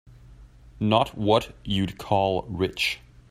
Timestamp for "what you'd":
1.15-1.99